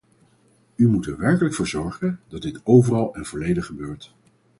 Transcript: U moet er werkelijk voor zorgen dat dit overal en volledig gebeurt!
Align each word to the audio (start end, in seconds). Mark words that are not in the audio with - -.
U 0.75 0.87
moet 0.87 1.05
er 1.07 1.17
werkelijk 1.17 1.53
voor 1.55 1.67
zorgen 1.67 2.19
dat 2.27 2.41
dit 2.41 2.61
overal 2.63 3.15
en 3.15 3.25
volledig 3.25 3.65
gebeurt! 3.65 4.13